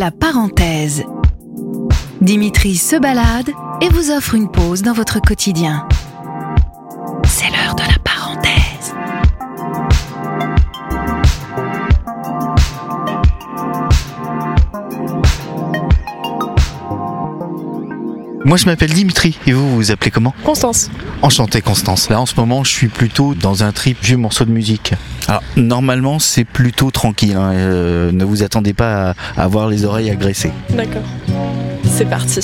[0.00, 1.04] La parenthèse.
[2.22, 3.50] Dimitri se balade
[3.82, 5.86] et vous offre une pause dans votre quotidien.
[7.28, 8.94] C'est l'heure de la parenthèse.
[18.46, 19.38] Moi, je m'appelle Dimitri.
[19.46, 20.34] Et vous, vous vous appelez comment?
[20.44, 20.90] Constance.
[21.20, 22.08] Enchanté, Constance.
[22.08, 24.94] Là, en ce moment, je suis plutôt dans un trip vieux morceau de musique.
[25.30, 27.36] Alors, normalement, c'est plutôt tranquille.
[27.36, 27.52] hein.
[27.52, 30.50] Euh, ne vous attendez pas à avoir les oreilles agressées.
[30.70, 31.04] D'accord.
[31.84, 32.40] C'est parti.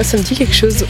[0.00, 0.84] Ah, Ça me dit quelque chose.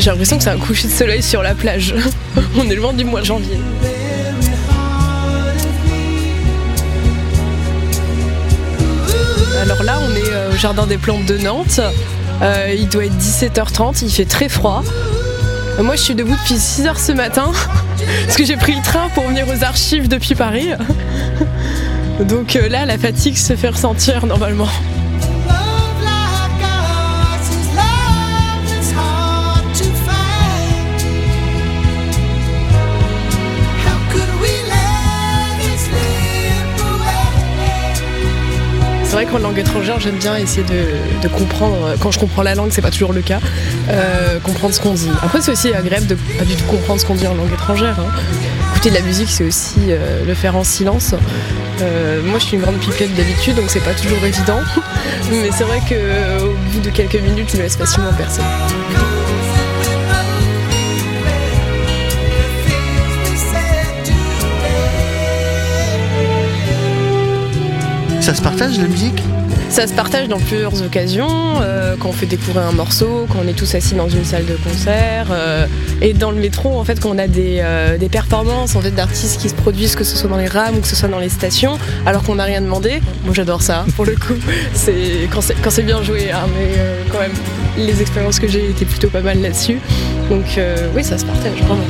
[0.00, 1.94] J'ai l'impression que c'est un coucher de soleil sur la plage.
[2.58, 3.58] On est loin du mois de janvier.
[9.60, 11.80] Alors là, on est euh, au Jardin des Plantes de Nantes.
[12.40, 14.82] Euh, il doit être 17h30, il fait très froid.
[15.78, 17.52] Euh, Moi, je suis debout depuis 6h ce matin
[18.24, 20.70] parce que j'ai pris le train pour venir aux archives depuis Paris.
[22.20, 24.68] Donc là, la fatigue se fait ressentir normalement.
[39.24, 41.94] Vrai qu'en langue étrangère, j'aime bien essayer de, comprendre.
[42.00, 43.40] Quand je comprends la langue, c'est pas toujours le cas.
[43.88, 45.10] euh, comprendre ce qu'on dit.
[45.22, 47.98] Après, c'est aussi agréable de pas du tout comprendre ce qu'on dit en langue étrangère.
[48.00, 48.10] hein.
[48.72, 51.14] Écouter de la musique, c'est aussi euh, le faire en silence.
[51.82, 54.60] Euh, moi, je suis une grande pipelette d'habitude, donc c'est pas toujours évident.
[55.30, 58.42] Mais c'est vrai qu'au bout de quelques minutes, je me laisse facilement percer.
[68.20, 69.22] Ça se partage, la musique?
[69.70, 71.28] Ça se partage dans plusieurs occasions,
[71.62, 74.44] euh, quand on fait découvrir un morceau, quand on est tous assis dans une salle
[74.44, 75.66] de concert, euh,
[76.02, 78.90] et dans le métro, en fait, quand on a des, euh, des performances en fait,
[78.90, 81.18] d'artistes qui se produisent, que ce soit dans les rames ou que ce soit dans
[81.18, 83.00] les stations, alors qu'on n'a rien demandé.
[83.24, 84.34] Moi, j'adore ça, pour le coup.
[84.74, 86.76] C'est quand c'est bien joué, hein, mais
[87.10, 87.32] quand même,
[87.78, 89.78] les expériences que j'ai étaient plutôt pas mal là-dessus.
[90.28, 90.58] Donc
[90.94, 91.84] oui, ça se partage vraiment.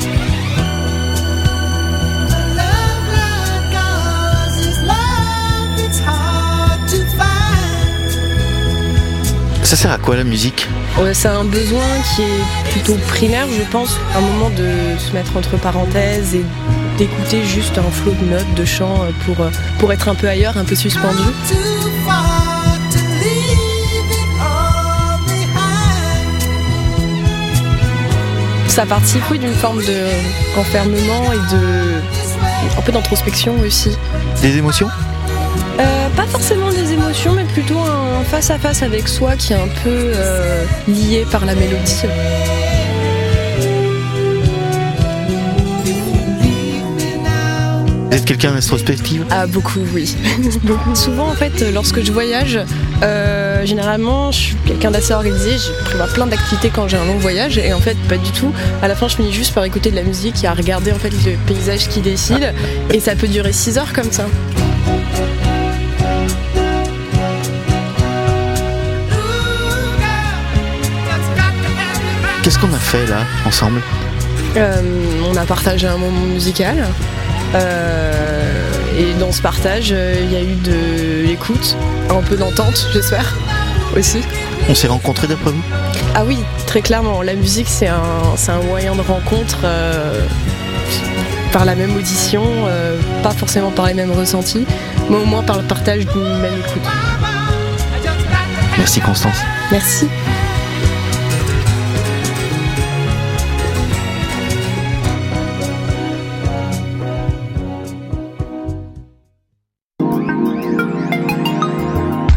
[9.71, 10.67] Ça sert à quoi, la musique
[10.99, 15.37] Ouais, c'est un besoin qui est plutôt primaire, je pense, un moment de se mettre
[15.37, 16.45] entre parenthèses et
[16.99, 20.29] d'écouter juste un flot de notes, de chants euh, pour, euh, pour être un peu
[20.29, 21.23] ailleurs, un peu suspendu.
[28.67, 32.01] Ça participe oui, d'une forme de renfermement et de
[32.77, 33.97] un peu d'introspection aussi.
[34.43, 34.89] Des émotions?
[35.79, 39.57] Euh, pas forcément des émotions, mais plutôt un face à face avec soi qui est
[39.57, 42.03] un peu euh, lié par la mélodie.
[48.11, 50.17] Vous êtes quelqu'un d'introspective Ah beaucoup oui.
[50.65, 50.95] Beaucoup.
[50.97, 52.59] Souvent en fait lorsque je voyage,
[53.03, 57.19] euh, généralement je suis quelqu'un d'assez organisé, je prévois plein d'activités quand j'ai un long
[57.19, 58.53] voyage et en fait pas du tout.
[58.83, 60.99] À la fin je finis juste par écouter de la musique et à regarder en
[60.99, 62.53] fait le paysage qui décide
[62.93, 64.27] et ça peut durer 6 heures comme ça.
[72.61, 73.81] Qu'on a fait, là, ensemble
[74.57, 74.83] Euh,
[75.31, 76.89] on a partagé un moment musical
[77.55, 78.53] euh,
[78.99, 81.77] et dans ce partage euh, il y a eu de l'écoute,
[82.11, 83.35] un peu d'entente j'espère
[83.97, 84.21] aussi.
[84.69, 85.63] On s'est rencontrés, d'après vous?
[86.15, 87.23] Ah oui, très clairement.
[87.23, 88.03] La musique, c'est un,
[88.49, 90.21] un moyen de rencontre euh,
[91.53, 94.67] par la même audition, euh, pas forcément par les mêmes ressentis,
[95.09, 96.83] mais au moins par le partage d'une même écoute.
[98.79, 99.39] Merci, Constance.
[99.73, 100.09] Merci.